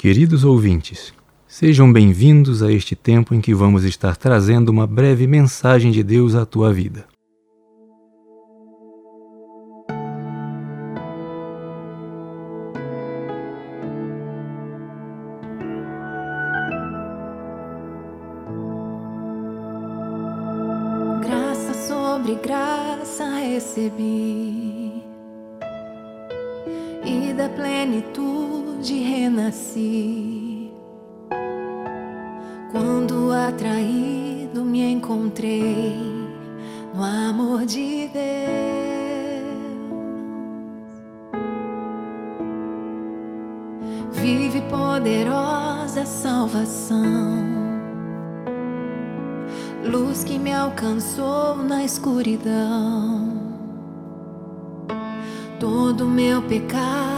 Queridos 0.00 0.44
ouvintes, 0.44 1.12
Sejam 1.48 1.92
bem-vindos 1.92 2.62
a 2.62 2.70
este 2.70 2.94
tempo 2.94 3.34
em 3.34 3.40
que 3.40 3.52
vamos 3.52 3.82
estar 3.82 4.16
trazendo 4.16 4.68
uma 4.68 4.86
breve 4.86 5.26
mensagem 5.26 5.90
de 5.90 6.04
Deus 6.04 6.36
à 6.36 6.46
tua 6.46 6.72
vida. 6.72 7.04
Graça 21.20 21.74
sobre 21.88 22.36
graça 22.36 23.24
recebi 23.40 24.77
da 27.38 27.48
plenitude 27.48 28.94
renasci 28.94 30.72
quando 32.72 33.32
atraído 33.32 34.64
me 34.64 34.82
encontrei 34.82 35.96
no 36.92 37.04
amor 37.04 37.64
de 37.64 38.08
Deus. 38.08 38.18
Vive 44.14 44.60
poderosa 44.62 46.04
salvação, 46.04 46.98
luz 49.84 50.24
que 50.24 50.40
me 50.40 50.52
alcançou 50.52 51.54
na 51.54 51.84
escuridão. 51.84 53.28
Todo 55.60 56.04
meu 56.04 56.42
pecado 56.42 57.17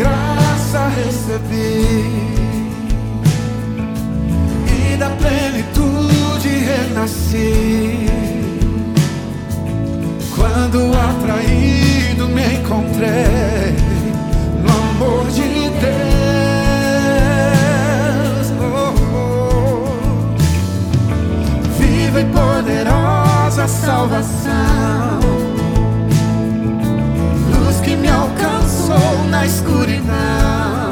graça 0.00 0.88
recebi 0.96 1.84
e 4.66 4.96
da 4.96 5.10
plenitude 5.10 6.48
renasci. 6.48 8.08
Quando 10.34 10.90
atraído 10.96 12.28
me 12.28 12.54
encontrei 12.54 13.74
no 14.62 14.70
amor 14.70 15.26
de 15.26 15.42
Deus, 15.82 16.00
oh, 18.58 18.94
oh. 19.16 19.84
viva 21.78 22.20
e 22.22 22.24
poderosa 22.24 23.68
salvação, 23.68 25.09
na 29.40 29.46
escuridão. 29.46 30.90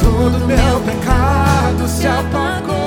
Todo 0.00 0.46
meu 0.46 0.80
pecado 0.80 1.88
se 1.88 2.06
apagou. 2.06 2.78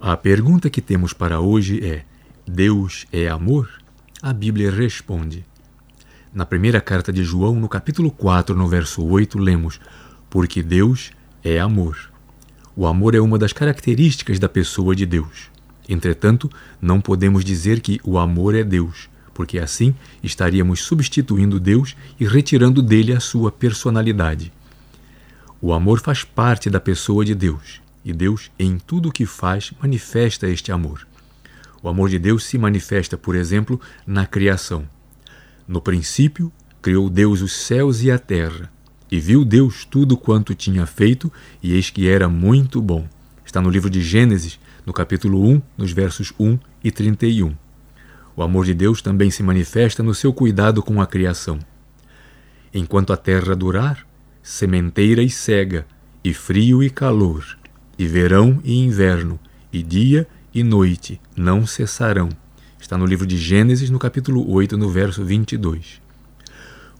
A 0.00 0.16
pergunta 0.16 0.70
que 0.70 0.80
temos 0.80 1.12
para 1.12 1.40
hoje 1.40 1.84
é: 1.84 2.04
Deus 2.46 3.06
é 3.12 3.28
amor? 3.28 3.68
A 4.22 4.32
Bíblia 4.32 4.70
responde. 4.70 5.44
Na 6.32 6.46
primeira 6.46 6.80
carta 6.80 7.12
de 7.12 7.24
João, 7.24 7.56
no 7.56 7.68
capítulo 7.68 8.10
4, 8.10 8.54
no 8.54 8.68
verso 8.68 9.04
8, 9.04 9.38
lemos: 9.38 9.80
Porque 10.30 10.62
Deus 10.62 11.10
é 11.44 11.58
amor. 11.58 11.98
O 12.74 12.86
amor 12.86 13.14
é 13.14 13.20
uma 13.20 13.38
das 13.38 13.52
características 13.52 14.38
da 14.38 14.48
pessoa 14.48 14.94
de 14.94 15.04
Deus. 15.04 15.55
Entretanto, 15.88 16.50
não 16.80 17.00
podemos 17.00 17.44
dizer 17.44 17.80
que 17.80 18.00
o 18.02 18.18
amor 18.18 18.54
é 18.54 18.64
Deus, 18.64 19.08
porque 19.32 19.58
assim 19.58 19.94
estaríamos 20.22 20.80
substituindo 20.80 21.60
Deus 21.60 21.96
e 22.18 22.26
retirando 22.26 22.82
dele 22.82 23.12
a 23.12 23.20
sua 23.20 23.52
personalidade. 23.52 24.52
O 25.60 25.72
amor 25.72 26.00
faz 26.00 26.24
parte 26.24 26.68
da 26.68 26.80
pessoa 26.80 27.24
de 27.24 27.34
Deus, 27.34 27.80
e 28.04 28.12
Deus, 28.12 28.50
em 28.58 28.78
tudo 28.78 29.08
o 29.08 29.12
que 29.12 29.26
faz, 29.26 29.72
manifesta 29.80 30.48
este 30.48 30.72
amor. 30.72 31.06
O 31.82 31.88
amor 31.88 32.08
de 32.08 32.18
Deus 32.18 32.44
se 32.44 32.58
manifesta, 32.58 33.16
por 33.16 33.34
exemplo, 33.34 33.80
na 34.06 34.26
criação. 34.26 34.88
No 35.68 35.80
princípio, 35.80 36.52
criou 36.82 37.08
Deus 37.08 37.42
os 37.42 37.52
céus 37.52 38.02
e 38.02 38.10
a 38.10 38.18
terra. 38.18 38.70
E 39.10 39.20
viu 39.20 39.44
Deus 39.44 39.84
tudo 39.84 40.16
quanto 40.16 40.54
tinha 40.54 40.86
feito, 40.86 41.32
e 41.62 41.72
eis 41.74 41.90
que 41.90 42.08
era 42.08 42.28
muito 42.28 42.80
bom. 42.80 43.08
Está 43.44 43.60
no 43.60 43.70
livro 43.70 43.88
de 43.88 44.00
Gênesis, 44.02 44.58
no 44.86 44.92
capítulo 44.92 45.42
1, 45.42 45.60
nos 45.76 45.90
versos 45.90 46.32
1 46.38 46.56
e 46.82 46.92
31. 46.92 47.52
O 48.36 48.42
amor 48.42 48.64
de 48.64 48.72
Deus 48.72 49.02
também 49.02 49.32
se 49.32 49.42
manifesta 49.42 50.00
no 50.00 50.14
seu 50.14 50.32
cuidado 50.32 50.80
com 50.80 51.00
a 51.00 51.06
criação. 51.06 51.58
Enquanto 52.72 53.12
a 53.12 53.16
terra 53.16 53.56
durar, 53.56 54.06
sementeira 54.40 55.24
e 55.24 55.28
cega, 55.28 55.84
e 56.22 56.32
frio 56.32 56.84
e 56.84 56.88
calor, 56.88 57.58
e 57.98 58.06
verão 58.06 58.60
e 58.62 58.78
inverno, 58.78 59.40
e 59.72 59.82
dia 59.82 60.28
e 60.54 60.62
noite 60.62 61.20
não 61.34 61.66
cessarão. 61.66 62.28
Está 62.78 62.96
no 62.96 63.06
livro 63.06 63.26
de 63.26 63.36
Gênesis, 63.36 63.90
no 63.90 63.98
capítulo 63.98 64.48
8, 64.48 64.76
no 64.76 64.88
verso 64.88 65.24
22. 65.24 66.00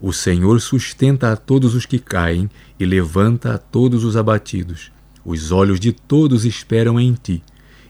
O 0.00 0.12
Senhor 0.12 0.60
sustenta 0.60 1.30
a 1.30 1.36
todos 1.36 1.75
os 1.75 1.86
que 1.86 2.00
caem 2.00 2.50
e 2.81 2.84
levanta 2.84 3.55
a 3.55 3.58
todos 3.58 4.02
os 4.02 4.16
abatidos. 4.16 4.90
Os 5.25 5.52
olhos 5.52 5.78
de 5.78 5.93
todos 5.93 6.44
esperam 6.44 6.99
em 6.99 7.12
ti, 7.14 7.43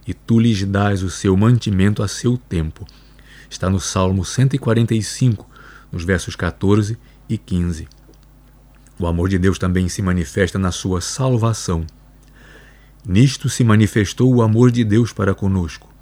e 0.07 0.15
tu 0.15 0.39
lhes 0.39 0.63
dás 0.65 1.03
o 1.03 1.11
seu 1.11 1.37
mantimento 1.37 2.03
a 2.03 2.09
seu 2.09 2.37
tempo. 2.39 2.87
Está 3.51 3.69
no 3.69 3.81
Salmo 3.81 4.25
145, 4.25 5.49
nos 5.91 6.05
versos 6.05 6.37
14 6.37 6.99
e 7.29 7.37
15. 7.37 7.89
O 8.99 9.07
amor 9.07 9.29
de 9.29 9.39
Deus 9.39 9.59
também 9.59 9.89
se 9.89 10.01
manifesta 10.01 10.59
na 10.59 10.73
sua 10.73 11.01
salvação. 11.01 11.87
Nisto 13.07 13.49
se 13.49 13.63
manifestou 13.63 14.35
o 14.35 14.43
amor 14.43 14.71
de 14.71 14.83
Deus 14.83 15.13
para 15.13 15.35
conosco, 15.35 15.93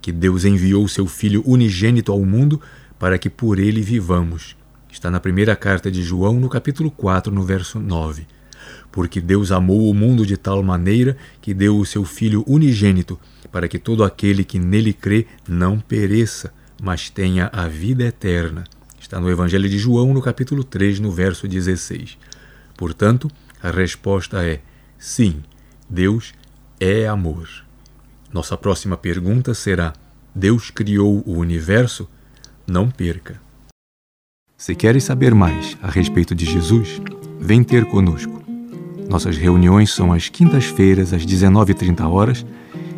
que 0.00 0.10
Deus 0.10 0.44
enviou 0.44 0.84
o 0.84 0.88
seu 0.88 1.06
Filho 1.06 1.42
unigênito 1.46 2.10
ao 2.10 2.24
mundo 2.24 2.60
para 2.98 3.18
que 3.18 3.30
por 3.30 3.58
ele 3.58 3.80
vivamos. 3.80 4.56
Está 4.90 5.10
na 5.10 5.20
primeira 5.20 5.54
carta 5.54 5.90
de 5.90 6.02
João, 6.02 6.40
no 6.40 6.48
capítulo 6.48 6.90
4, 6.90 7.32
no 7.32 7.44
verso 7.44 7.78
9. 7.78 8.26
Porque 8.90 9.20
Deus 9.20 9.52
amou 9.52 9.88
o 9.88 9.94
mundo 9.94 10.26
de 10.26 10.36
tal 10.36 10.62
maneira 10.62 11.16
que 11.40 11.54
deu 11.54 11.78
o 11.78 11.86
seu 11.86 12.04
Filho 12.04 12.42
unigênito, 12.46 13.18
para 13.50 13.68
que 13.68 13.78
todo 13.78 14.04
aquele 14.04 14.44
que 14.44 14.58
nele 14.58 14.92
crê 14.92 15.26
não 15.48 15.78
pereça, 15.78 16.52
mas 16.80 17.10
tenha 17.10 17.50
a 17.52 17.66
vida 17.66 18.04
eterna. 18.04 18.64
Está 18.98 19.20
no 19.20 19.30
Evangelho 19.30 19.68
de 19.68 19.78
João, 19.78 20.14
no 20.14 20.22
capítulo 20.22 20.62
3, 20.62 21.00
no 21.00 21.10
verso 21.10 21.48
16. 21.48 22.16
Portanto, 22.76 23.30
a 23.62 23.70
resposta 23.70 24.44
é 24.44 24.60
sim, 24.98 25.42
Deus 25.88 26.32
é 26.78 27.06
amor. 27.06 27.48
Nossa 28.32 28.56
próxima 28.56 28.96
pergunta 28.96 29.52
será: 29.52 29.92
Deus 30.34 30.70
criou 30.70 31.22
o 31.26 31.32
universo? 31.38 32.08
Não 32.66 32.88
perca. 32.88 33.40
Se 34.56 34.74
queres 34.74 35.04
saber 35.04 35.34
mais 35.34 35.76
a 35.82 35.90
respeito 35.90 36.34
de 36.34 36.44
Jesus, 36.44 37.00
vem 37.40 37.64
ter 37.64 37.84
conosco. 37.86 38.40
Nossas 39.08 39.36
reuniões 39.36 39.90
são 39.90 40.12
às 40.12 40.28
quintas-feiras, 40.28 41.12
às 41.12 41.26
19h30 41.26 42.06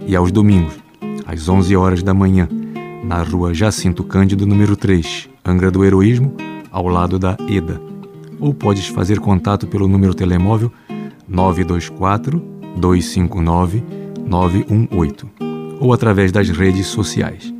e 0.06 0.16
aos 0.16 0.30
domingos, 0.32 0.74
às 1.26 1.48
11 1.48 1.76
horas 1.76 2.02
da 2.02 2.12
manhã, 2.12 2.48
na 3.04 3.22
rua 3.22 3.52
Jacinto 3.52 4.04
Cândido, 4.04 4.46
número 4.46 4.76
3, 4.76 5.28
Angra 5.44 5.70
do 5.70 5.84
Heroísmo, 5.84 6.34
ao 6.70 6.88
lado 6.88 7.18
da 7.18 7.36
EDA. 7.48 7.80
Ou 8.38 8.54
podes 8.54 8.86
fazer 8.86 9.20
contato 9.20 9.66
pelo 9.66 9.88
número 9.88 10.14
telemóvel 10.14 10.72
924 11.28 12.42
259 12.76 13.82
918 14.26 15.28
ou 15.80 15.92
através 15.92 16.30
das 16.30 16.48
redes 16.48 16.86
sociais. 16.86 17.52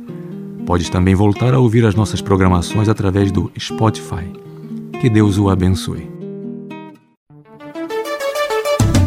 Podes 0.65 0.89
também 0.89 1.13
voltar 1.13 1.53
a 1.53 1.59
ouvir 1.59 1.85
as 1.85 1.93
nossas 1.93 2.21
programações 2.21 2.87
através 2.87 3.31
do 3.31 3.51
Spotify. 3.59 4.31
Que 5.01 5.09
Deus 5.09 5.37
o 5.37 5.49
abençoe. 5.49 6.12